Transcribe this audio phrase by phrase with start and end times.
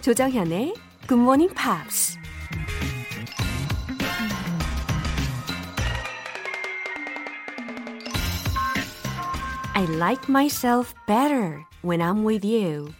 [0.00, 0.74] 조정현의
[1.08, 2.16] Good Morning Pops.
[9.74, 12.92] I like myself better when I'm with you.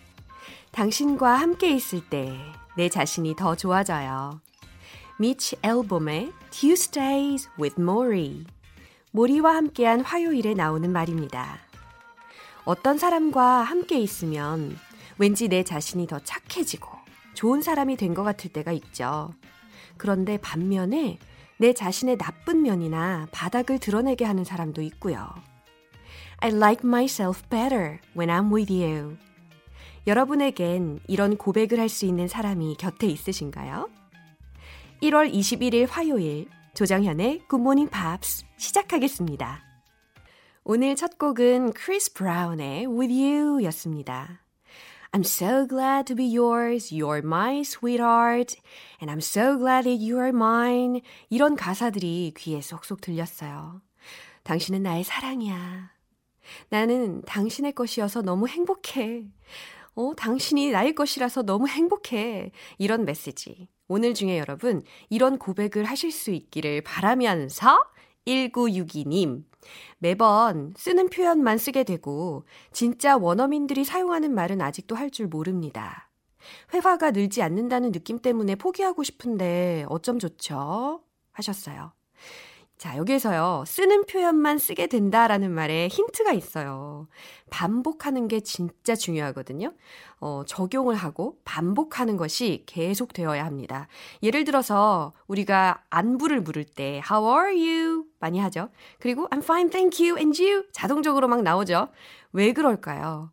[0.73, 2.37] 당신과 함께 있을 때
[2.77, 4.41] 내 자신이 더 좋아져요.
[5.19, 8.45] 미치 앨범의 Tuesdays with Maury.
[9.11, 11.59] 모리와 함께한 화요일에 나오는 말입니다.
[12.65, 14.79] 어떤 사람과 함께 있으면
[15.19, 17.00] 왠지 내 자신이 더 착해지고
[17.41, 19.33] 좋은 사람이 된 것 같을 때가 있죠.
[19.97, 21.19] 그런데 반면에
[21.59, 25.27] 내 자신의 나쁜 면이나 바닥을 드러내게 하는 사람도 있고요.
[26.41, 29.17] I like myself better when I'm with you.
[30.07, 33.89] 여러분에겐 이런 고백을 할 수 있는 사람이 곁에 있으신가요?
[35.03, 39.63] 1월 21일 화요일 조정현의 Good Morning Pops 시작하겠습니다.
[40.65, 44.43] 오늘 첫 곡은 크리스 브라운의 With You 였습니다.
[45.13, 46.93] I'm so glad to be yours.
[46.93, 48.55] You're my sweetheart.
[49.01, 51.01] And I'm so glad that you are mine.
[51.29, 53.83] 이런 가사들이 귀에 쏙쏙 들렸어요.
[54.45, 55.91] 당신은 나의 사랑이야.
[56.69, 59.25] 나는 당신의 것이어서 너무 행복해.
[59.97, 62.53] 어, 당신이 나의 것이라서 너무 행복해.
[62.79, 63.69] 이런 메시지.
[63.89, 67.81] 오늘 중에 여러분, 이런 고백을 하실 수 있기를 바라면서
[68.27, 69.45] 1962님.
[69.99, 76.11] 매번 쓰는 표현만 쓰게 되고, 진짜 원어민들이 사용하는 말은 아직도 할 줄 모릅니다.
[76.73, 81.03] 회화가 늘지 않는다는 느낌 때문에 포기하고 싶은데 어쩜 좋죠?
[81.33, 81.93] 하셨어요.
[82.79, 87.09] 자, 여기에서요, 쓰는 표현만 쓰게 된다라는 말에 힌트가 있어요.
[87.51, 89.75] 반복하는 게 진짜 중요하거든요.
[90.21, 93.87] 어, 적용을 하고 반복하는 것이 계속 되어야 합니다.
[94.23, 98.10] 예를 들어서 우리가 안부를 물을 때 How are you?
[98.21, 98.69] 많이 하죠.
[99.01, 100.65] 그리고 I'm fine, thank you, and you?
[100.73, 101.89] 자동적으로 막 나오죠.
[102.33, 103.33] 왜 그럴까요?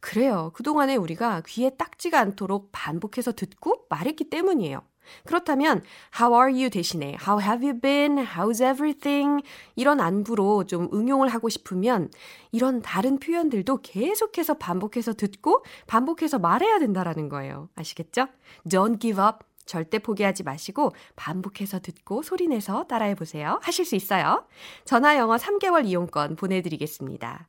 [0.00, 0.52] 그래요.
[0.54, 4.82] 그동안에 우리가 귀에 딱지가 않도록 반복해서 듣고 말했기 때문이에요.
[5.24, 5.82] 그렇다면
[6.20, 8.24] how are you 대신에 how have you been?
[8.26, 9.42] how's everything?
[9.74, 12.10] 이런 안부로 좀 응용을 하고 싶으면
[12.52, 17.70] 이런 다른 표현들도 계속해서 반복해서 듣고 반복해서 말해야 된다라는 거예요.
[17.74, 18.26] 아시겠죠?
[18.66, 19.47] Don't give up.
[19.68, 23.60] 절대 포기하지 마시고 반복해서 듣고 소리내서 따라해 보세요.
[23.62, 24.44] 하실 수 있어요.
[24.84, 27.48] 전화 영어 3개월 이용권 보내드리겠습니다.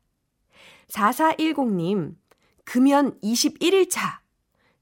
[0.90, 2.16] 4410님,
[2.66, 4.20] 금연 21일차.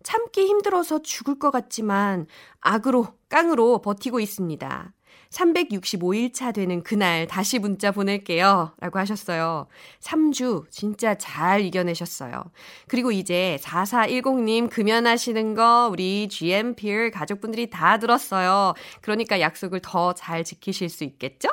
[0.03, 2.28] 참기 힘들어서 죽을 것 같지만
[2.59, 4.94] 악으로, 깡으로 버티고 있습니다.
[5.30, 8.74] 365일차 되는 그날 다시 문자 보낼게요.
[8.80, 9.68] 라고 하셨어요.
[10.02, 12.44] 3주 진짜 잘 이겨내셨어요.
[12.88, 18.74] 그리고 이제 4410님 금연하시는 거 우리 GMP 가족분들이 다 들었어요.
[19.02, 21.50] 그러니까 약속을 더 잘 지키실 수 있겠죠?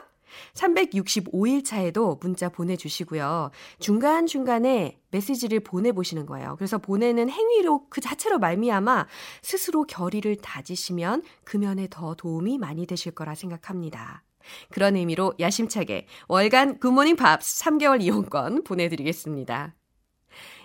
[0.55, 3.51] 365일 차에도 문자 보내주시고요.
[3.79, 6.57] 중간중간에 메시지를 보내보시는 거예요.
[6.57, 9.07] 그래서 보내는 행위로 그 자체로 말미암아
[9.43, 14.23] 스스로 결의를 다지시면 금연에 더 도움이 많이 되실 거라 생각합니다.
[14.71, 19.75] 그런 의미로 야심차게 월간 굿모닝 팝스 3개월 이용권 보내드리겠습니다.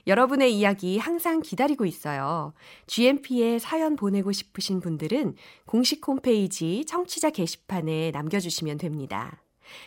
[0.07, 2.53] 여러분의 이야기 항상 기다리고 있어요.
[2.87, 5.35] GMP에 사연 보내고 싶으신 분들은
[5.65, 9.43] 공식 홈페이지 청취자 게시판에 남겨주시면 됩니다.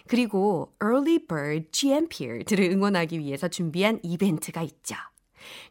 [0.07, 4.95] 그리고 Early Bird GMP들을 응원하기 위해서 준비한 이벤트가 있죠.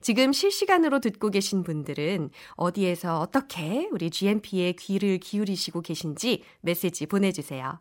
[0.01, 7.79] 지금 실시간으로 듣고 계신 분들은 어디에서 어떻게 우리 GMP에 귀를 기울이시고 계신지 메시지 보내주세요.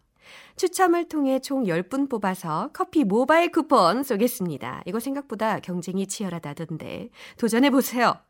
[0.56, 4.82] 추첨을 통해 총 10분 뽑아서 커피 모바일 쿠폰 쏘겠습니다.
[4.86, 8.29] 이거 생각보다 경쟁이 치열하다던데 도전해보세요.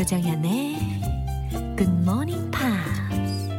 [0.00, 0.78] 조정현의
[1.76, 3.50] Good Morning Pops.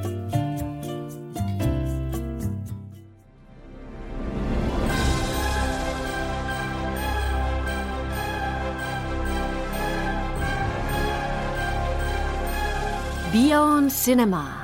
[13.31, 14.60] Beyond Cinema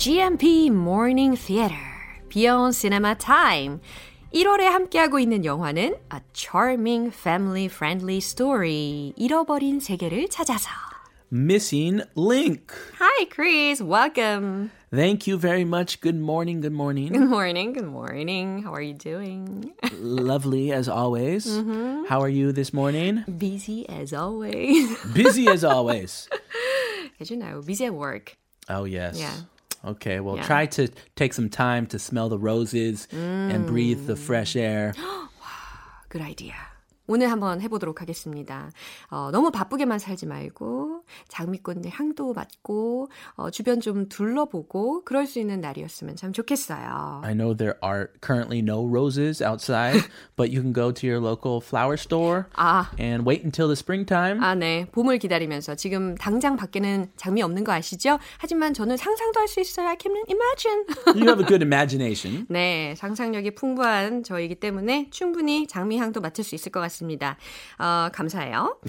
[0.00, 1.76] GMP Morning Theater,
[2.28, 3.80] Beyond Cinema Time.
[4.34, 9.12] 1월에 함께하고 있는 영화는 A Charming Family Friendly Story.
[9.16, 10.68] 잃어버린 세계를 찾아서.
[11.30, 12.72] Missing Link.
[12.98, 13.80] Hi, Chris.
[13.82, 14.70] Welcome.
[14.92, 16.00] Thank you very much.
[16.00, 16.60] Good morning.
[16.60, 17.12] Good morning.
[17.12, 17.72] Good morning.
[17.72, 18.62] Good morning.
[18.62, 19.72] How are you doing?
[20.00, 21.46] Lovely as always.
[21.46, 22.04] Mm-hmm.
[22.08, 23.24] How are you this morning?
[23.26, 24.96] Busy as always.
[25.14, 26.28] Busy as always.
[27.20, 28.36] As you know, busy at work.
[28.68, 29.18] Oh, yes.
[29.18, 29.34] Yeah.
[29.84, 30.46] Okay, well, Yeah.
[30.46, 34.92] try to take some time to smell the roses and breathe the fresh air.
[36.08, 36.54] Good idea.
[37.08, 38.70] 오늘 한번 해보도록 하겠습니다.
[39.10, 45.61] 어, 너무 바쁘게만 살지 말고 장미꽃의 향도 맡고 어, 주변 좀 둘러보고 그럴 수 있는
[45.61, 47.21] 날이었으면 참 좋겠어요.
[47.23, 50.01] I know there are currently no roses outside,
[50.35, 54.41] but you can go to your local flower store 아, and wait until the springtime.
[54.43, 54.85] 아, 네.
[54.91, 58.17] 봄을 기다리면서 지금 당장 밖에는 장미 없는 거 아시죠?
[58.39, 59.87] 하지만 저는 상상도 할 수 있어요.
[59.89, 60.85] I can imagine.
[61.13, 62.45] you have a good imagination.
[62.47, 67.35] 네, 상상력이 풍부한 저이기 때문에 충분히 장미 향도 맡을 수 있을 것 같습니다.
[67.77, 68.79] 어, 감사해요.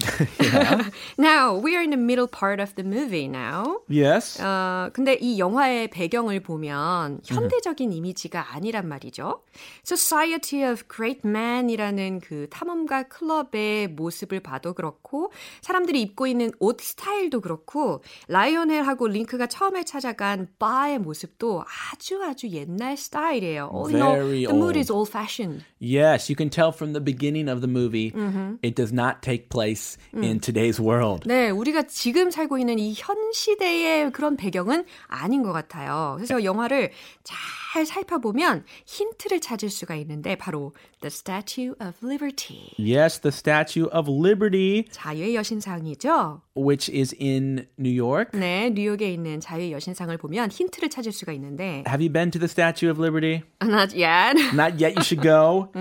[1.19, 3.81] now, we are in the middle part of the movie now.
[3.89, 4.39] Yes.
[4.41, 9.41] 어, 근데 이 영화의 배경을 보면 현대적인 이미지가 아니란 말이죠.
[9.83, 15.31] Society of Great Men이라는 그 탐험가 클럽의 모습을 봐도 그렇고
[15.61, 22.95] 사람들이 입고 있는 옷 스타일도 그렇고 라이오넬하고 링크가 처음에 찾아간 바의 모습도 아주 아주 옛날
[22.95, 23.71] 스타일이에요.
[23.73, 24.79] All in all, Very the mood old.
[24.79, 25.63] is old-fashioned.
[25.79, 28.13] Yes, you can tell from the beginning of the movie
[28.61, 31.27] it does not take place in today's world.
[31.27, 36.15] 네, 우리가 지금 살고 있는 이 현 시대의 그런 배경은 아닌 것 같아요.
[36.17, 36.91] 그래서 영화를
[37.23, 42.73] 잘 살펴보면 힌트를 찾을 수가 있는데 바로 The Statue of Liberty.
[42.77, 46.41] Yes, the Statue of Liberty, 자유의 여신상이죠.
[46.55, 48.37] which is in New York.
[48.37, 52.49] 네, 뉴욕에 있는 자유의 여신상을 보면 힌트를 찾을 수가 있는데 Have you been to the
[52.49, 53.43] Statue of Liberty?
[53.63, 54.35] Not yet.
[54.53, 55.71] Not yet, you should go.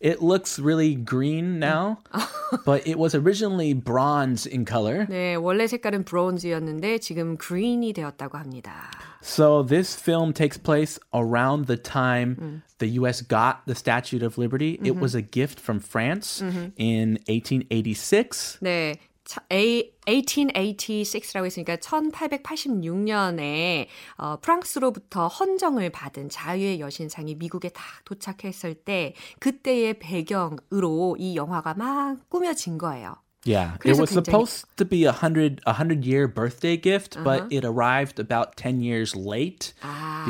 [0.00, 1.98] It looks really green now,
[2.64, 5.06] but it was originally bronze in color.
[5.08, 8.90] 네, 원래 색깔은 브론즈였는데 지금 그린이 되었다고 합니다.
[9.22, 14.80] So this film takes place around the time the US got the Statue of Liberty.
[14.82, 16.42] It was a gift from France
[16.76, 18.58] in 1886.
[18.60, 18.98] 네.
[19.27, 23.87] 차- A, 1886라고 했으니까 1886년에
[24.17, 32.17] 어, 프랑스로부터 헌정을 받은 자유의 여신상이 미국에 다 도착했을 때 그때의 배경으로 이 영화가 막
[32.29, 33.15] 꾸며진 거예요.
[33.44, 37.18] Yeah, it 그래서 was 굉장히- supposed to be a hundred a hundred year birthday gift,
[37.24, 39.74] but it arrived about ten years late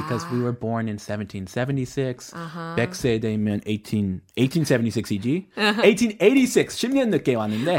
[0.00, 2.32] because we were born in 1776.
[2.76, 5.44] 백세 되면 18 1876이지.
[5.84, 7.76] 1886 10년 늦게 왔는데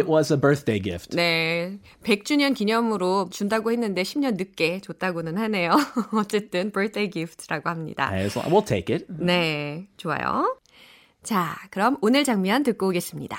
[0.00, 1.14] it was a birthday gift.
[1.14, 1.78] 네.
[2.02, 5.76] 100주년 기념으로 준다고 했는데 10년 늦게 줬다고는 하네요.
[6.16, 8.08] 어쨌든 birthday gift라고 합니다.
[8.16, 9.04] As long- we'll take it.
[9.10, 9.88] 네.
[9.98, 10.56] 좋아요.
[11.22, 13.36] 자, 그럼 오늘 장면 듣고 오겠습니다.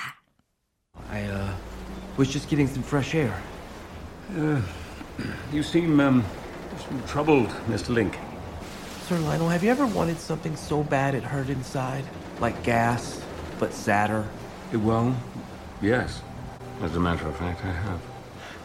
[1.10, 1.54] I, uh,
[2.16, 3.40] was just getting some fresh air.
[5.50, 6.22] You seem, um,
[7.06, 7.88] troubled, Mr.
[7.88, 8.19] Link.
[9.06, 12.04] Sir Lionel, have you ever wanted something so bad it hurt inside?
[12.38, 13.22] Like gas,
[13.58, 14.28] but sadder?
[14.75, 15.16] Well,
[15.81, 16.20] yes.
[16.82, 18.00] As a matter of fact, I have.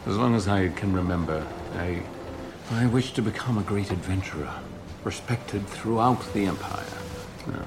[0.06, 2.02] As long as I can remember, I,
[2.72, 4.52] I wish to become a great adventurer,
[5.04, 6.84] respected throughout the Empire.
[7.46, 7.62] No,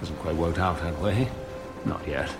[0.00, 1.28] hasn't quite worked out that way.
[1.84, 2.30] Not yet.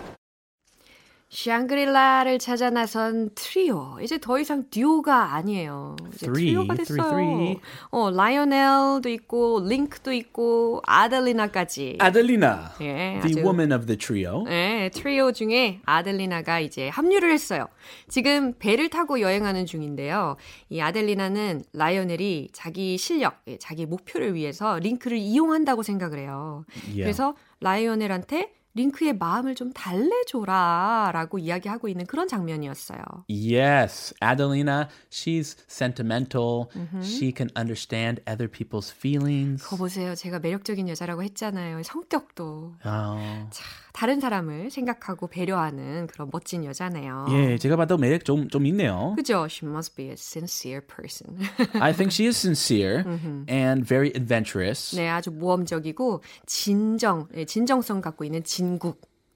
[1.33, 3.97] 샹그릴라를 찾아 나선 트리오.
[4.03, 5.97] 이제 더 이상 듀오가 아니에요.
[6.15, 7.09] 이제 Three, 트리오가 three, 됐어요.
[7.11, 7.57] three.
[7.91, 11.97] 어, 라이오넬도 있고, 링크도 있고, 아델리나까지.
[12.03, 14.45] Adelina, 예, the 아주- woman of the trio.
[14.45, 17.67] 네, 트리오 중에 아델리나가 이제 합류를 했어요.
[18.09, 20.37] 지금 배를 타고 여행하는 중인데요.
[20.69, 26.67] 이 아델리나는 라이오넬이 자기 실력, 예, 자기 목표를 위해서 링크를 이용한다고 생각을 해요.
[26.89, 27.03] Yeah.
[27.05, 33.01] 그래서 라이오넬한테 링크의 마음을 좀 달래줘라 라고 이야기하고 있는 그런 장면이었어요.
[33.29, 36.69] Yes, Adelina, she's sentimental.
[37.03, 39.63] She can understand other people's feelings.
[39.63, 40.15] 그거 보세요.
[40.15, 41.83] 제가 매력적인 여자라고 했잖아요.
[41.83, 42.75] 성격도.
[42.85, 47.27] 어, 자, 다른 사람을 생각하고 배려하는 그런 멋진 여자네요.
[47.31, 49.13] 예, 제가 봐도 매력 좀, 좀 있네요.
[49.17, 49.47] 그죠?
[49.51, 51.39] She must be a sincere person.
[51.75, 53.05] I think she is sincere
[53.51, 54.97] and very adventurous.
[54.97, 58.62] 네, 아주 모험적이고 진정, 예, 진정성 갖고 있는 진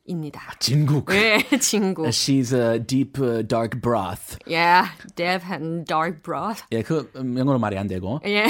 [0.06, 0.42] 국입니다.
[0.60, 1.06] 진국.
[1.08, 2.08] 네, 진국.
[2.10, 4.38] She's a deep, uh, dark broth.
[4.46, 6.64] Yeah, deep and dark broth.
[6.72, 8.20] 예, 그 음, 영어로 말이 안 되고.
[8.26, 8.48] 예,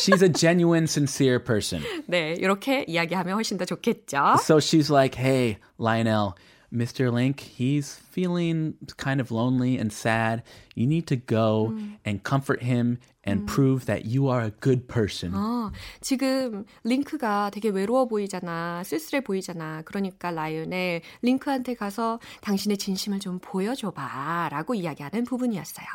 [0.00, 1.82] She's a genuine, sincere person.
[2.06, 4.36] 네, 이렇게 이야기하면 훨씬 더 좋겠죠.
[4.40, 6.34] So she's like, hey, Lionel,
[6.71, 7.11] Mr.
[7.11, 10.43] Link, he's feeling kind of lonely and sad.
[10.75, 11.73] You need to go
[12.05, 15.33] and comfort him and prove that you are a good person.
[15.33, 15.71] 어,
[16.01, 18.83] 지금 링크가 되게 외로워 보이잖아.
[18.83, 19.81] 쓸쓸해 보이잖아.
[19.83, 24.47] 그러니까 라이언에 링크한테 가서 당신의 진심을 좀 보여줘 봐.
[24.51, 25.85] 라고 이야기하는 부분이었어요.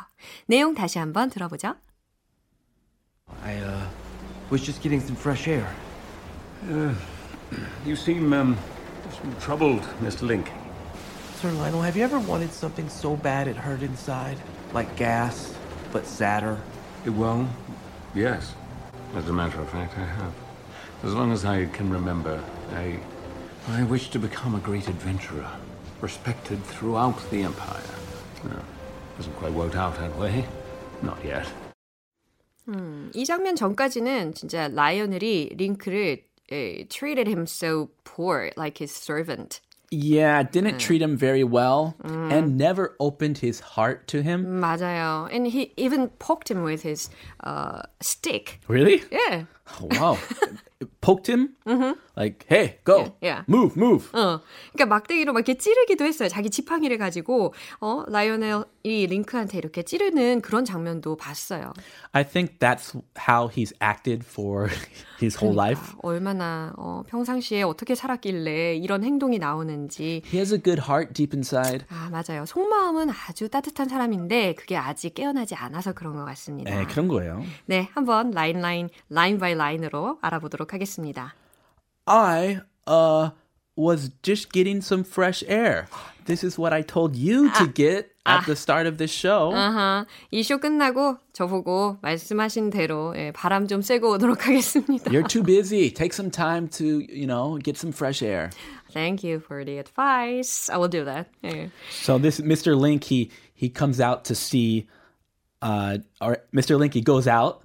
[0.47, 1.75] 내용 다시 한번 들어보죠.
[3.43, 3.87] I, uh,
[4.51, 5.67] was just getting some fresh air.
[7.85, 8.57] You seem, um,
[9.39, 10.23] troubled, Mr.
[10.27, 10.51] Link.
[11.44, 14.38] Sir Lionel, have you ever wanted something so bad it hurt inside?
[14.72, 15.54] Like gas,
[15.92, 16.58] but sadder?
[17.06, 17.48] Well,
[18.14, 18.54] yes.
[19.14, 20.32] As a matter of fact, I have.
[21.02, 22.42] As long as I can remember,
[22.74, 22.98] I,
[23.68, 25.50] I wish to become a great adventurer,
[26.00, 27.82] respected throughout the Empire.
[28.44, 28.60] No,
[29.16, 30.44] hasn't quite worked out that way.
[31.02, 31.46] Not yet.
[33.14, 35.18] 이 장면 전까지는 진짜 라이언이
[35.56, 39.60] 링크를 에, treated him so poor, like his servant.
[39.92, 44.60] Yeah, didn't treat him very well and never opened his heart to him.
[44.60, 45.28] 맞아요.
[45.34, 47.10] And he even poked him with his
[47.42, 48.60] uh, stick.
[48.68, 49.02] Really?
[49.10, 49.44] Yeah.
[49.80, 50.18] Oh, wow.
[51.05, 51.55] Poked him?
[52.17, 53.13] Like, hey, go.
[53.21, 53.43] Yeah.
[53.47, 54.09] Move, move.
[54.13, 54.41] 어,
[54.73, 56.29] 그러니까 막대기로 막 이렇게 찌르기도 했어요.
[56.29, 61.73] 자기 지팡이를 가지고 어 라이오넬이 링크한테 이렇게 찌르는 그런 장면도 봤어요.
[62.13, 62.95] I think that's
[63.29, 64.67] how he's acted for
[65.21, 65.93] his whole life.
[66.01, 70.23] 얼마나 어, 평상시에 어떻게 살았길래 이런 행동이 나오는지.
[70.25, 71.85] He has a good heart deep inside.
[71.89, 72.45] 아 맞아요.
[72.47, 76.73] 속마음은 아주 따뜻한 사람인데 그게 아직 깨어나지 않아서 그런 것 같습니다.
[76.73, 77.43] 네, 그런 거예요.
[77.67, 80.94] 네, 한번 line line line by line으로 알아보도록 하겠습니다.
[82.06, 83.30] I uh
[83.76, 85.88] was just getting some fresh air.
[86.26, 89.52] This is what I told you to get at the start of this show.
[89.54, 95.10] 아하, 이 쇼 끝나고 저보고 말씀하신 대로 예, 바람 좀 쐬고 오도록 하겠습니다.
[95.10, 95.90] You're too busy.
[95.90, 98.50] Take some time to, you know, get some fresh air.
[98.92, 100.68] Thank you for the advice.
[100.68, 101.28] I will do that.
[101.44, 101.70] 예.
[101.90, 102.76] So this Mr.
[102.78, 104.86] Link, he he comes out to see
[105.65, 106.77] uh or Mr.
[106.77, 107.63] Link he goes out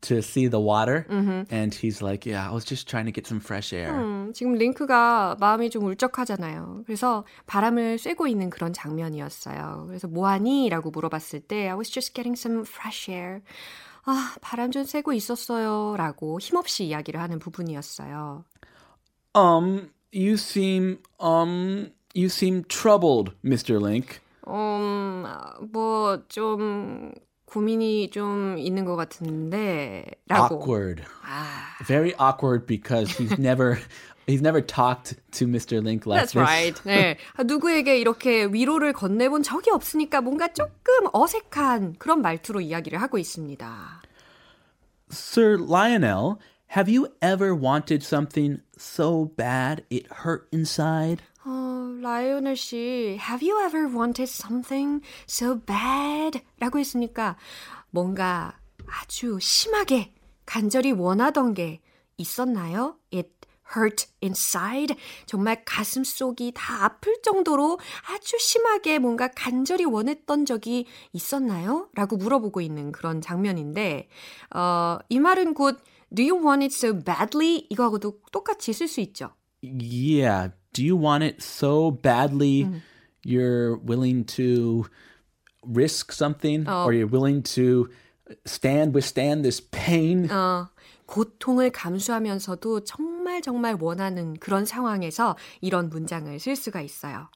[0.00, 1.04] to see the water
[1.50, 3.92] and he's like, Yeah, I was just trying to get some fresh air.
[3.92, 6.84] 음, 지금 링크가 마음이 좀 울적하잖아요.
[6.86, 9.84] 그래서 바람을 쐬고 있는 그런 장면이었어요.
[9.86, 10.70] 그래서 뭐하니?
[10.70, 13.42] 라고 물어봤을 때 I was just getting some fresh air.
[14.04, 15.94] 아, 바람 좀 쐬고 있었어요.
[15.98, 18.44] 라고 힘없이 이야기를 하는 부분이었어요.
[19.34, 23.78] Um, you seem um you seem troubled, Mr.
[23.78, 24.20] Link.
[24.48, 25.24] 음,
[25.72, 27.12] 뭐, 좀,
[27.52, 30.56] 고민이 좀 있는 것 같은데, 라고.
[30.56, 31.04] Awkward.
[31.86, 33.78] Very awkward because he's never
[34.26, 35.84] he's never talked to Mr.
[35.84, 36.40] Link like That's this.
[36.40, 36.80] right.
[36.84, 37.18] 네.
[37.36, 44.02] 아, 누구에게 이렇게 위로를 건네본 적이 없으니까 뭔가 조금 어색한 그런 말투로 이야기를 하고 있습니다.
[45.10, 46.38] Sir Lionel,
[46.74, 51.22] have you ever wanted something so bad it hurt inside?
[51.44, 56.40] 어, 라이오넬 씨, have you ever wanted something so bad?
[56.60, 57.36] 라고 했으니까
[57.90, 60.14] 뭔가 아주 심하게
[60.46, 61.80] 간절히 원하던 게
[62.16, 62.96] 있었나요?
[63.12, 63.30] It
[63.74, 64.94] hurt inside.
[65.26, 71.88] 정말 가슴 속이 다 아플 정도로 아주 심하게 뭔가 간절히 원했던 적이 있었나요?
[71.94, 74.08] 라고 물어보고 있는 그런 장면인데,
[74.54, 75.80] 어, 이 말은 곧
[76.14, 77.66] Do you want it so badly?
[77.70, 79.30] 이거하고도 똑같이 쓸 수 있죠.
[79.62, 80.52] Yeah.
[80.73, 82.67] Do you want it so badly
[83.23, 84.85] you're willing to
[85.63, 87.89] risk something or you're willing to
[88.45, 90.29] stand withstand this pain?
[90.29, 90.67] 어,
[91.07, 97.29] 고통을 감수하면서도 정말 정말 원하는 그런 상황에서 이런 문장을 쓸 수가 있어요.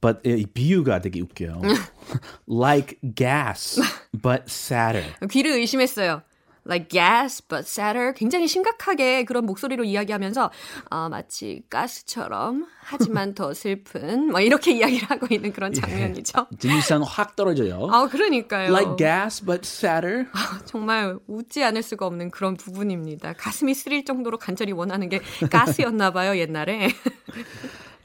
[0.00, 1.60] But 이 비유가 되게 웃겨요.
[2.48, 3.80] like gas,
[4.20, 5.12] but sadder.
[5.30, 6.22] 귀를 의심했어요.
[6.65, 8.13] Like gas, but sadder.
[8.13, 10.51] 굉장히 심각하게 그런 목소리로 이야기하면서
[10.91, 16.47] 어, 마치 가스처럼 하지만 더 슬픈 뭐 이렇게 이야기를 하고 있는 그런 장면이죠.
[16.59, 17.87] 진실성 확 떨어져요.
[17.91, 18.69] 아 그러니까요.
[18.71, 20.25] Like gas, but sadder.
[20.65, 23.33] 정말 웃지 않을 수가 없는 그런 부분입니다.
[23.33, 26.89] 가슴이 쓰릴 정도로 간절히 원하는 게 가스였나 봐요 옛날에.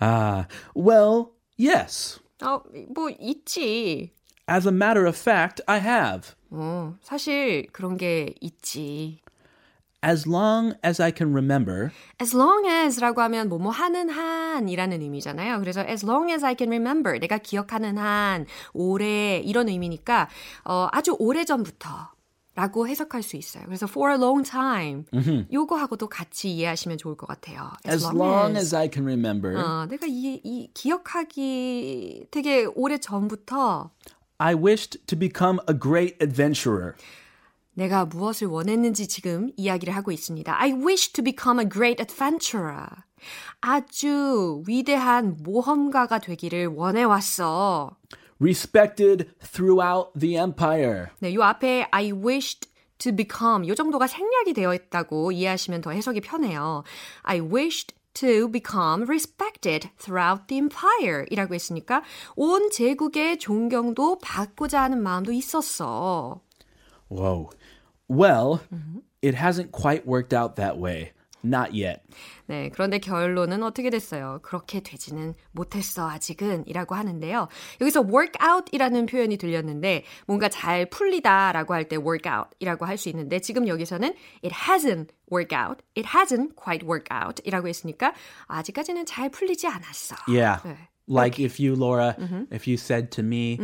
[0.01, 0.47] Ah,
[0.77, 2.21] well, yes.
[2.43, 2.61] 어,
[2.95, 4.13] 뭐 있지.
[4.49, 6.35] As a matter of fact, I have.
[6.51, 9.21] 어, 사실 그런 게 있지.
[10.05, 11.91] As long as I can remember,
[12.23, 15.59] As long as라고 하면 뭐뭐 하는 한이라는 의미잖아요.
[15.59, 20.29] 그래서 as long as I can remember, 내가 기억하는 한, 오래 이런 의미니까
[20.65, 22.15] 어, 아주 오래 전부터.
[22.55, 23.65] 라고 해석할 수 있어요.
[23.67, 25.05] 그래서 for a long time
[25.53, 27.71] 요거하고도 같이 이해하시면 좋을 것 같아요.
[27.87, 33.91] as long as I can remember, 어, 내가 이, 이 기억하기 되게 오래 전부터
[34.38, 36.94] I wished to become a great adventurer.
[37.74, 40.60] 내가 무엇을 원했는지 지금 이야기를 하고 있습니다.
[40.60, 42.88] I wish to become a great adventurer.
[43.62, 47.96] 아주 위대한 모험가가 되기를 원해왔어.
[48.42, 51.08] Respected throughout the empire.
[51.20, 56.22] 네, 요 앞에 I wished to become 요 정도가 생략이 되어 있다고 이해하시면 더 해석이
[56.22, 56.84] 편해요.
[57.22, 62.04] I wished to become respected throughout the empire 이라고 했으니까
[62.36, 66.42] 온 제국의 존경도 받고자 하는 마음도 있었어.
[67.10, 67.50] Whoa.
[68.10, 68.62] Well,
[69.22, 71.14] it hasn't quite worked out that way.
[71.46, 72.02] Not yet.
[72.46, 74.38] 네, 그런데 결론은 어떻게 됐어요?
[74.44, 76.66] 그렇게 되지는 못했어, 아직은.
[76.68, 77.48] 이라고 하는데요.
[77.82, 82.86] 여기서 work out 이라는 표현이 들렸는데, 뭔가 잘 풀리다 라고 할 때 work out 이라고
[82.86, 87.68] 할 수 있는데, 지금 여기서는 it hasn't worked out, it hasn't quite worked out 이라고
[87.68, 88.14] 했으니까,
[88.46, 90.16] 아직까지는 잘 풀리지 않았어.
[90.28, 90.62] Yeah.
[90.64, 90.78] 네.
[91.08, 92.16] Like if you, Laura,
[92.52, 93.58] if you said to me,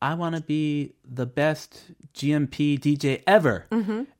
[0.00, 3.66] I want to be the best GMP DJ ever.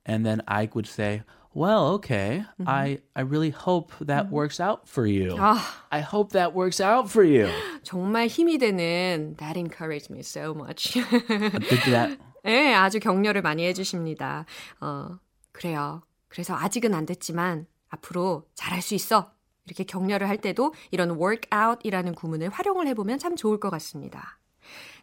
[0.04, 1.23] And then I would say,
[1.53, 2.43] well, okay.
[2.65, 5.36] I, I really hope that works out for you.
[5.38, 5.58] 아,
[5.91, 7.50] I hope that works out for you.
[7.84, 10.93] 정말 힘이 되는 that encouraged me so much.
[10.93, 12.17] Did that?
[12.43, 14.46] 네, 아주 격려를 많이 해주십니다.
[14.79, 15.20] 어,
[15.51, 16.01] 그래요.
[16.27, 19.31] 그래서 아직은 안 됐지만 앞으로 잘할 수 있어.
[19.65, 24.39] 이렇게 격려를 할 때도 이런 work out이라는 구문을 활용을 해보면 참 좋을 것 같습니다.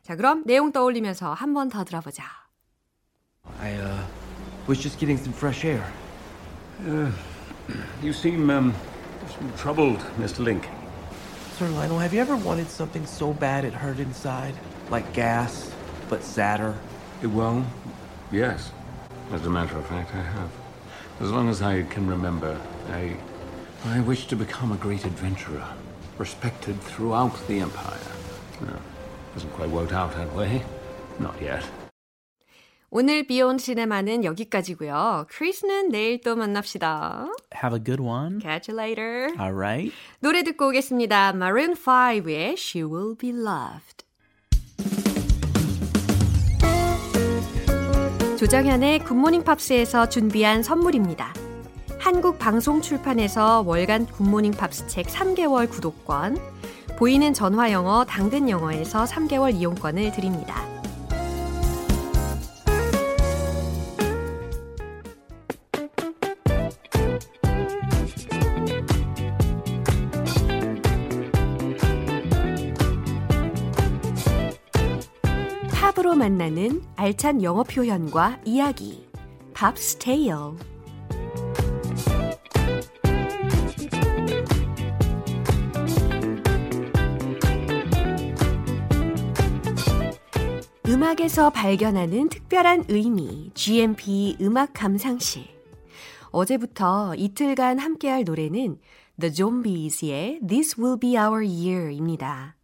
[0.02, 2.24] 자, 그럼 내용 떠올리면서 한 번 더 들어보자.
[3.60, 4.02] I, uh,
[4.66, 5.84] was just getting some fresh air.
[6.84, 8.74] You seem, um,
[9.56, 10.38] troubled, Mr.
[10.38, 10.68] Link.
[11.56, 14.54] Sir Lionel, have you ever wanted something so bad it hurt inside?
[14.90, 15.72] Like gas,
[16.08, 16.76] but sadder?
[17.22, 17.66] Well,
[18.30, 18.70] yes.
[19.32, 20.50] As a matter of fact, I have.
[21.20, 22.58] As long as I can remember,
[22.90, 23.16] I.
[23.84, 25.66] I wish to become a great adventurer,
[26.16, 27.98] respected throughout the Empire.
[28.60, 28.76] No,
[29.34, 30.62] hasn't quite worked out that way.
[31.18, 31.64] Not yet.
[32.90, 35.26] 오늘 비온 시네마는 여기까지고요.
[35.28, 37.28] 크리스는 내일 또 만납시다.
[37.54, 38.40] Have a good one.
[38.40, 39.28] Catch you later.
[39.38, 39.92] All right.
[40.20, 41.34] 노래 듣고 오겠습니다.
[41.34, 44.06] Maroon 5의 She Will Be Loved.
[48.38, 51.34] 조정현의 굿모닝 팝스에서 준비한 선물입니다.
[51.98, 56.38] 한국 방송 출판에서 월간 굿모닝 팝스 책 3개월 구독권,
[56.96, 60.77] 보이는 전화 영어 당근 영어에서 3개월 이용권을 드립니다.
[76.08, 79.06] 팝으로 만나는 알찬 영어 표현과 이야기.
[79.52, 80.32] 팝스 테일.
[90.86, 95.44] 음악에서 발견하는 특별한 의미, GMP 음악 감상실.
[96.30, 98.78] 어제부터 이틀간 함께할 노래는
[99.20, 102.57] The Zombies의 This Will Be Our Year입니다.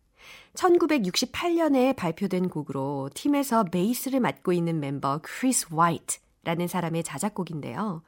[0.54, 8.02] 1968년에 발표된 곡으로 팀에서 베이스를 맡고 있는 멤버 크리스 화이트 라는 사람의 자작곡인데요.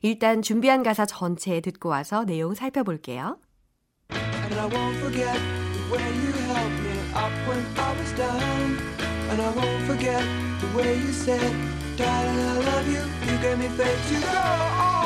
[0.00, 3.38] 일단 준비한 가사 전체 듣고 와서 내용 살펴볼게요.
[4.10, 5.38] And I won't forget
[5.72, 8.78] the way you held me up when I was down.
[9.30, 10.22] And I won't forget
[10.60, 11.40] the way you said,
[11.96, 13.02] Darling, I love you.
[13.30, 15.02] You gave me faith to go on.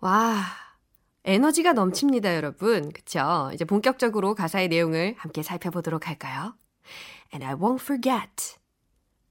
[0.00, 0.44] 와,
[1.30, 2.90] 에너지가 넘칩니다, 여러분.
[2.90, 3.52] 그쵸?
[3.54, 6.56] 이제 본격적으로 가사의 내용을 함께 살펴보도록 할까요?
[7.32, 8.58] And I won't forget.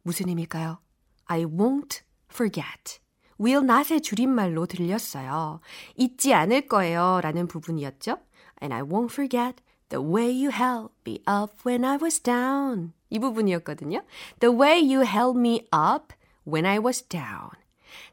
[0.03, 0.79] 무슨 의미일까요?
[1.25, 3.01] I won't forget.
[3.37, 5.59] will not의 줄임말로 들렸어요.
[5.97, 7.19] 잊지 않을 거예요.
[7.21, 8.17] 라는 부분이었죠.
[8.61, 12.93] And I won't forget the way you held me up when I was down.
[13.09, 14.03] 이 부분이었거든요.
[14.39, 16.15] The way you held me up
[16.47, 17.58] when I was down.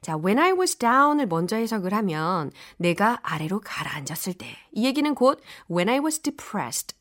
[0.01, 4.47] 자, when I was down을 먼저 해석을 하면 내가 아래로 가라앉았을 때.
[4.73, 6.97] 이 얘기는 곧 when I was depressed,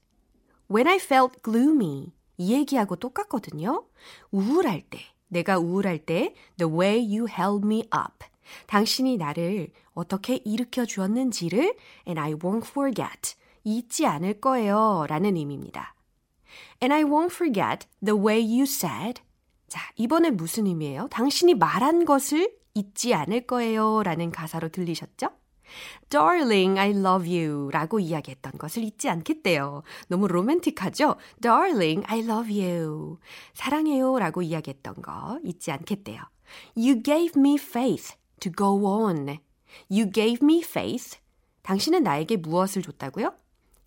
[0.70, 3.86] when I felt gloomy 이 얘기하고 똑같거든요.
[4.32, 8.26] 우울할 때, 내가 우울할 때 the way you held me up.
[8.68, 11.76] 당신이 나를 어떻게 일으켜 주었는지를
[12.08, 13.36] and I won't forget.
[13.64, 15.06] 잊지 않을 거예요.
[15.10, 15.96] 라는 의미입니다.
[16.82, 19.22] And I won't forget the way you said.
[19.68, 21.08] 자, 이번엔 무슨 의미예요?
[21.10, 24.04] 당신이 말한 것을 잊지 않을 거예요.
[24.04, 25.30] 라는 가사로 들리셨죠?
[26.10, 29.82] Darling, I love you 라고 이야기했던 것을 잊지 않겠대요.
[30.08, 31.16] 너무 로맨틱하죠?
[31.42, 33.18] Darling, I love you.
[33.54, 36.22] 사랑해요 라고 이야기했던 거 잊지 않겠대요.
[36.76, 39.40] You gave me faith to go on.
[39.90, 41.18] You gave me faith.
[41.64, 43.34] 당신은 나에게 무엇을 줬다고요?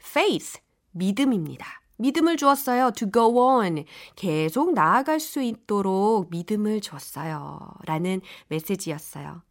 [0.01, 1.81] Faith, 믿음입니다.
[1.99, 2.91] 믿음을 주었어요.
[2.93, 3.85] To go on.
[4.17, 7.61] 계속 나아갈 수 있도록 믿음을 줬어요.
[7.85, 9.43] 라는 메시지였어요.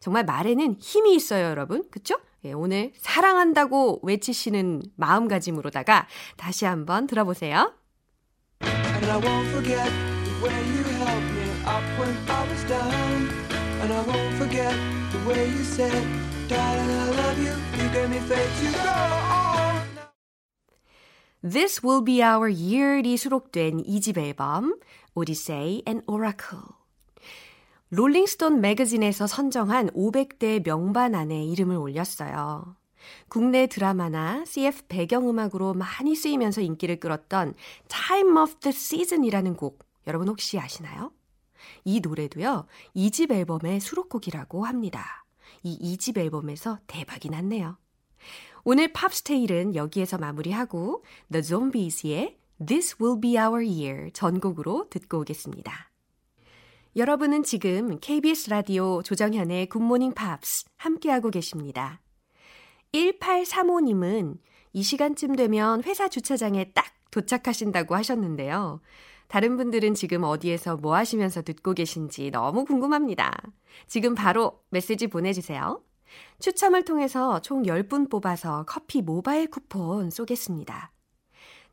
[0.00, 1.84] 정말 말에는 힘이 있어요, 여러분.
[1.90, 2.16] 그쵸?
[2.44, 7.72] 예, 오늘 사랑한다고 외치시는 마음가짐으로다가 다시 한번 들어보세요.
[8.62, 9.90] And I won't forget
[10.24, 13.28] the way you helped me up when I was down.
[13.80, 14.74] And I won't forget
[15.12, 16.06] the way you said,
[16.48, 17.52] Darling, I love you.
[17.82, 19.43] You gave me faith to go on.
[21.44, 24.78] This Will Be Our Year이 수록된 2집 앨범
[25.14, 26.64] Odyssey and Oracle.
[27.90, 32.76] 롤링스톤 매거진에서 선정한 500대 명반 안에 이름을 올렸어요.
[33.28, 37.52] 국내 드라마나 CF 배경음악으로 많이 쓰이면서 인기를 끌었던
[37.88, 41.12] Time of the Season이라는 곡 여러분 혹시 아시나요?
[41.84, 42.64] 이 노래도요.
[42.96, 45.26] 2집 앨범의 수록곡이라고 합니다.
[45.62, 47.76] 이 2집 앨범에서 대박이 났네요.
[48.66, 55.90] 오늘 Pops Tale은 여기에서 마무리하고 The Zombies의 This Will Be Our Year 전곡으로 듣고 오겠습니다.
[56.96, 62.00] 여러분은 지금 KBS 라디오 조정현의 굿모닝 팝스 함께하고 계십니다.
[62.94, 64.38] 1835님은
[64.72, 68.80] 이 시간쯤 되면 회사 주차장에 딱 도착하신다고 하셨는데요.
[69.28, 73.30] 다른 분들은 지금 어디에서 뭐 하시면서 듣고 계신지 너무 궁금합니다.
[73.88, 75.82] 지금 바로 메시지 보내주세요.
[76.38, 80.92] 추첨을 통해서 총 10분 뽑아서 커피 모바일 쿠폰 쏘겠습니다.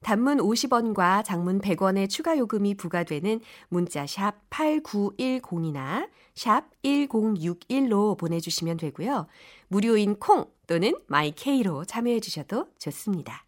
[0.02, 9.28] 단문 50원과 장문 100원의 추가 요금이 부과되는 문자 샵 8910이나 샵 1061로 보내주시면 되고요.
[9.68, 13.46] 무료인 콩 또는 마이케이로 참여해 주셔도 좋습니다.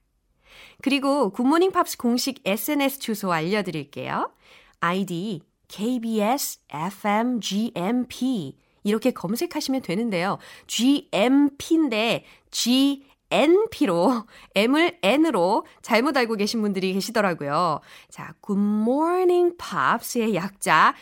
[0.81, 4.31] 그리고 굿모닝 팝스 공식 SNS 주소 알려드릴게요.
[4.79, 10.37] 아이디 KBS FM GMP 이렇게 검색하시면 되는데요.
[10.67, 17.79] GMP인데 G NP로, M을 N으로 잘못 알고 계신 분들이 계시더라고요.
[18.09, 20.93] 자, Good Morning Pops의 약자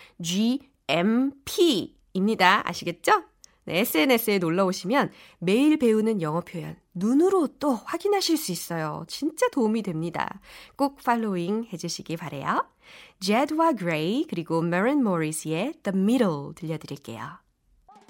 [1.33, 2.61] GMP입니다.
[2.69, 3.23] 아시겠죠?
[3.65, 9.03] 네, SNS에 놀러 오시면 매일 배우는 영어 표현 눈으로 또 확인하실 수 있어요.
[9.07, 10.39] 진짜 도움이 됩니다.
[10.75, 12.65] 꼭 팔로잉 해주시기 바래요.
[13.19, 17.39] 제드와 그레이 그리고 메런 모리스의 The Middle 들려드릴게요.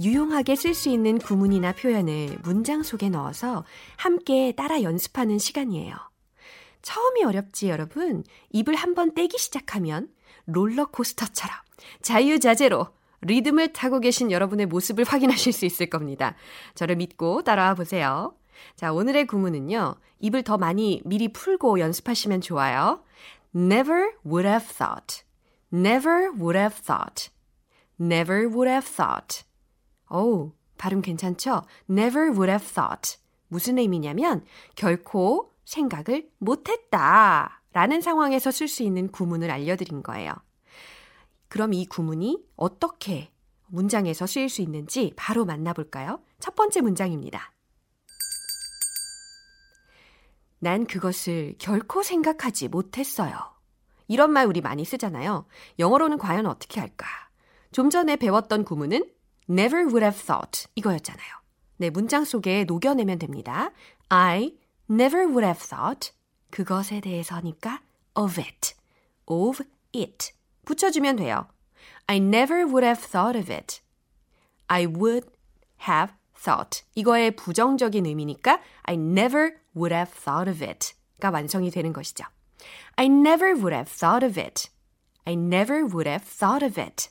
[0.00, 3.64] 유용하게 쓸 수 있는 구문이나 표현을 문장 속에 넣어서
[3.96, 5.94] 함께 따라 연습하는 시간이에요.
[6.82, 8.24] 처음이 어렵지 여러분.
[8.50, 10.08] 입을 한번 떼기 시작하면
[10.46, 11.54] 롤러코스터처럼
[12.02, 12.88] 자유자재로
[13.22, 16.34] 리듬을 타고 계신 여러분의 모습을 확인하실 수 있을 겁니다.
[16.74, 18.34] 저를 믿고 따라와 보세요.
[18.76, 19.96] 자, 오늘의 구문은요.
[20.20, 23.04] 입을 더 많이 미리 풀고 연습하시면 좋아요.
[23.54, 25.24] Never would have thought.
[25.72, 27.30] Never would have thought.
[28.00, 29.44] Never would have thought.
[30.10, 31.62] 오, 발음 괜찮죠?
[31.88, 33.18] Never would have thought.
[33.48, 34.44] 무슨 의미냐면
[34.74, 37.62] 결코 생각을 못했다.
[37.72, 40.32] 라는 상황에서 쓸 수 있는 구문을 알려드린 거예요.
[41.48, 43.30] 그럼 이 구문이 어떻게
[43.68, 46.20] 문장에서 쓰일 수 있는지 바로 만나볼까요?
[46.40, 47.52] 첫 번째 문장입니다.
[50.58, 53.34] 난 그것을 결코 생각하지 못했어요.
[54.08, 55.46] 이런 말 우리 많이 쓰잖아요.
[55.78, 57.06] 영어로는 과연 어떻게 할까?
[57.72, 59.08] 좀 전에 배웠던 구문은
[59.50, 61.28] never would have thought 이거였잖아요.
[61.78, 63.70] 네, 문장 속에 녹여내면 됩니다.
[64.08, 64.54] I
[64.88, 66.12] never would have thought
[66.50, 67.80] 그것에 대해서니까
[68.14, 68.74] of it,
[69.26, 70.32] of it
[70.64, 71.46] 붙여주면 돼요.
[72.06, 73.80] I never would have thought of it.
[74.66, 75.28] I would
[75.88, 76.84] have thought.
[76.94, 80.94] 이거의 부정적인 의미니까 I never would have thought of it.
[81.20, 82.24] 가 완성이 되는 것이죠.
[82.96, 84.70] I never would have thought of it.
[85.24, 87.10] I never would have thought of it.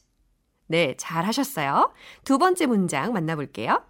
[0.70, 1.92] 네, 잘 하셨어요.
[2.24, 3.84] 두 번째 문장 만나볼게요.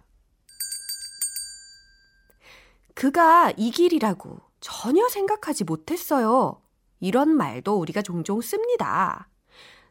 [2.94, 6.62] 그가 이 길이라고 전혀 생각하지 못했어요.
[6.98, 9.28] 이런 말도 우리가 종종 씁니다.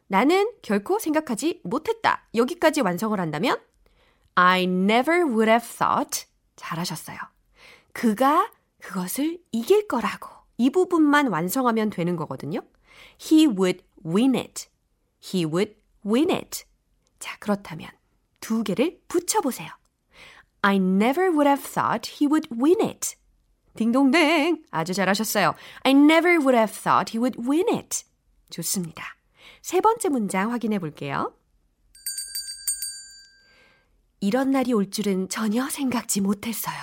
[0.08, 2.26] 나는 결코 생각하지 못했다.
[2.34, 3.60] 여기까지 완성을 한다면
[4.34, 6.26] I never would have thought.
[6.56, 7.18] 잘하셨어요.
[7.92, 8.50] 그가
[8.80, 10.28] 그것을 이길 거라고.
[10.58, 12.62] 이 부분만 완성하면 되는 거거든요.
[13.20, 14.68] He would win it.
[15.22, 16.64] He would win it.
[17.20, 17.88] 자, 그렇다면
[18.40, 19.68] 두 개를 붙여보세요.
[20.62, 23.16] I never would have thought he would win it.
[23.76, 24.64] 딩동댕.
[24.70, 25.54] 아주 잘하셨어요.
[25.84, 28.04] I never would have thought he would win it.
[28.50, 29.04] 좋습니다.
[29.62, 31.34] 세 번째 문장 확인해 볼게요.
[34.20, 36.76] 이런 날이 올 줄은 전혀 생각지 못했어요.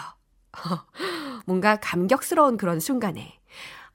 [1.45, 3.39] 뭔가 감격스러운 그런 순간에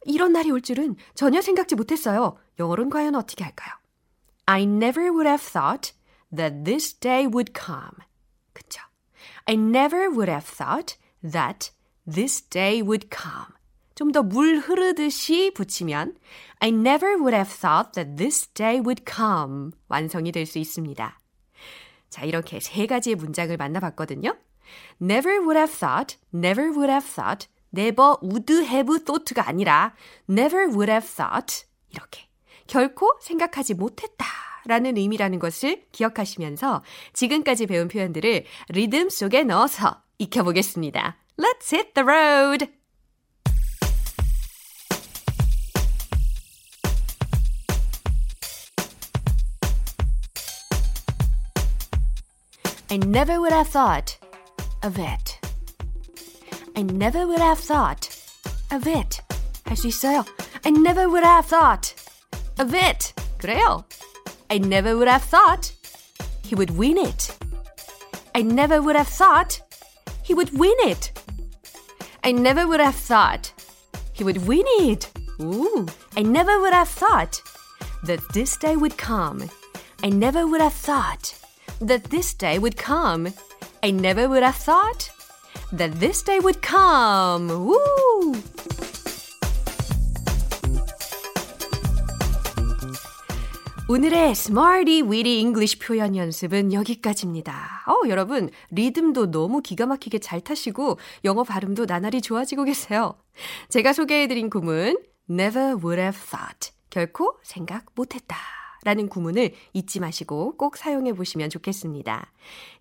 [0.05, 2.37] 이런 날이 올 줄은 전혀 생각지 못했어요.
[2.59, 3.75] 영어로는 과연 어떻게 할까요?
[4.47, 5.93] I never would have thought
[6.35, 7.97] that this day would come.
[8.55, 8.81] 그쵸?
[9.47, 11.71] I never would have thought that
[12.07, 13.55] this day would come.
[13.95, 16.17] 좀 더 물 흐르듯이 붙이면
[16.61, 19.73] I never would have thought that this day would come.
[19.89, 21.19] 완성이 될 수 있습니다.
[22.09, 24.37] 자, 이렇게 세 가지의 문장을 만나봤거든요.
[25.01, 29.95] never would have thought, never would have thought, never would have thought가 아니라
[30.29, 32.29] never would have thought 이렇게
[32.67, 34.27] 결코 생각하지 못했다
[34.67, 41.17] 라는 의미라는 것을 기억하시면서 지금까지 배운 표현들을 리듬 속에 넣어서 익혀보겠습니다.
[41.39, 42.69] Let's hit the road!
[52.93, 54.19] I never would have thought
[54.83, 55.41] of it.
[56.77, 58.11] I never would have thought
[58.71, 59.23] of it.
[59.65, 60.27] 할 수 있어요.
[60.63, 61.95] I never would have thought
[62.61, 63.15] of it.
[63.39, 63.83] 그래요.
[64.53, 65.73] I never would have thought
[66.45, 67.39] he would win it.
[68.35, 69.63] I never would have thought
[70.23, 71.11] he would win it.
[72.23, 73.51] I never would have thought
[74.13, 75.11] he would win it.
[75.41, 75.87] Ooh.
[76.19, 77.41] I never would have thought
[78.05, 79.49] that this day would come.
[80.03, 81.35] I never would have thought
[81.81, 83.33] that this day would come.
[83.83, 85.09] I never would have thought
[85.73, 87.49] that this day would come.
[87.49, 88.35] Woo!
[93.93, 97.85] 오늘의 Smarty Weedy English 표현 연습은 여기까지입니다.
[97.87, 103.19] 어, 여러분, 리듬도 너무 기가 막히게 잘 타시고 영어 발음도 나날이 좋아지고 계세요.
[103.69, 104.97] 제가 소개해드린 구문
[105.29, 106.73] Never would have thought.
[106.89, 108.35] 결코 생각 못했다.
[108.83, 112.33] 라는 구문을 잊지 마시고 꼭 사용해 보시면 좋겠습니다.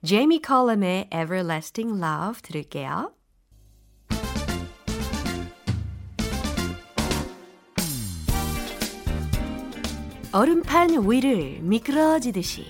[0.06, 3.12] 제이미 컬럼의 Everlasting Love 들을게요.
[10.33, 12.65] 얼음판 위를 미끄러지듯이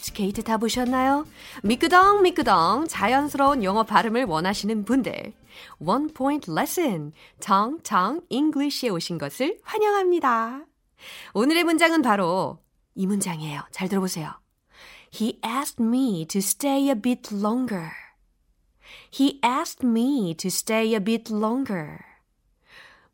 [0.00, 1.24] 스케이트 타보셨나요?
[1.62, 5.32] 미끄덩 미끄덩 자연스러운 영어 발음을 원하시는 분들
[5.78, 10.64] One Point Lesson 텅텅 English에 오신 것을 환영합니다.
[11.34, 12.58] 오늘의 문장은 바로
[12.96, 13.62] 이 문장이에요.
[13.70, 14.32] 잘 들어보세요.
[15.14, 17.90] He asked me to stay a bit longer.
[19.16, 21.98] He asked me to stay a bit longer.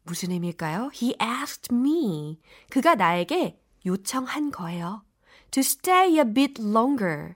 [0.04, 0.90] 무슨 의미일까요?
[0.94, 2.40] He asked me.
[2.70, 5.02] 그가 나에게 요청한 거예요.
[5.52, 7.34] To stay a bit longer.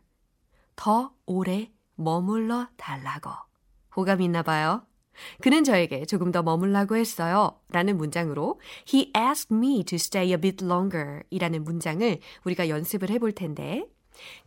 [0.76, 3.30] 더 오래 머물러 달라고.
[3.96, 4.86] 호감 있나 봐요.
[5.40, 7.60] 그는 저에게 조금 더 머물라고 했어요.
[7.70, 8.60] 라는 문장으로
[8.92, 13.86] He asked me to stay a bit longer 이라는 문장을 우리가 연습을 해볼 텐데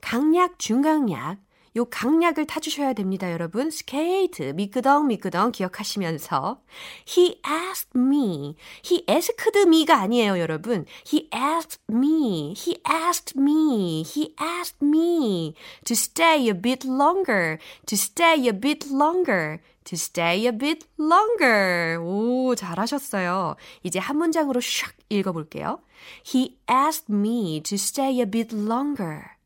[0.02, 1.40] 강약, 중강약
[1.78, 3.70] 요 강약을 타주셔야 됩니다, 여러분.
[3.70, 6.60] 스케이트, 미끄덩, 미끄덩 기억하시면서
[7.08, 8.56] He asked me.
[8.84, 9.38] He asked
[9.68, 10.86] me가 아니에요, 여러분.
[11.06, 12.56] He asked me.
[12.58, 14.02] He asked me.
[14.02, 15.54] He asked me
[15.86, 17.60] to stay a bit longer.
[17.86, 19.60] To stay a bit longer.
[19.86, 22.00] To stay a bit longer.
[22.02, 23.56] 오, 잘하셨어요.
[23.84, 25.80] 이제 한 문장으로 샥 읽어볼게요.
[26.26, 29.37] He asked me to stay a bit longer.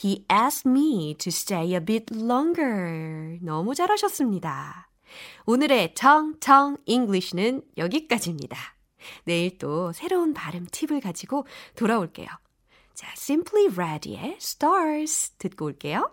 [0.00, 3.38] He asked me to stay a bit longer.
[3.42, 4.88] 너무 잘하셨습니다.
[5.44, 8.56] 오늘의 텅텅 English는 여기까지입니다.
[9.24, 12.28] 내일 또 새로운 발음 팁을 가지고 돌아올게요.
[12.94, 16.12] 자, Simply Red의 Stars 듣고 올게요.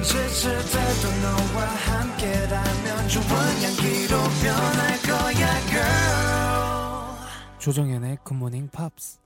[0.00, 0.08] 영원히
[7.58, 9.18] 조정현의 굿모닝 팝스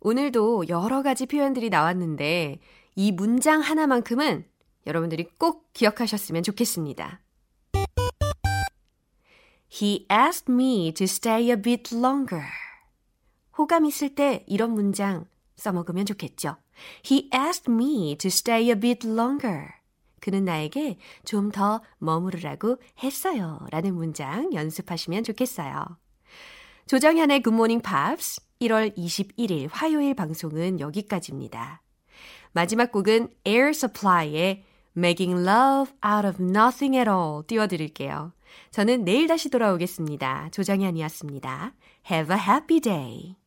[0.00, 2.58] 오늘도 여러 가지 표현들이 나왔는데
[2.94, 4.46] 이 문장 하나만큼은
[4.86, 7.20] 여러분들이 꼭 기억하셨으면 좋겠습니다.
[9.70, 12.46] He asked me to stay a bit longer.
[13.58, 16.56] 호감 있을 때 이런 문장 써먹으면 좋겠죠.
[17.04, 19.68] He asked me to stay a bit longer.
[20.20, 23.60] 그는 나에게 좀 더 머무르라고 했어요.
[23.70, 25.84] 라는 문장 연습하시면 좋겠어요.
[26.86, 31.82] 조정현의 굿모닝 팝스 1월 21일 화요일 방송은 여기까지입니다.
[32.52, 34.64] 마지막 곡은 Air Supply의
[34.96, 38.32] Making Love Out of Nothing at All 띄워드릴게요.
[38.70, 40.48] 저는 내일 다시 돌아오겠습니다.
[40.52, 41.74] 조정현이었습니다.
[42.10, 43.45] Have a happy day.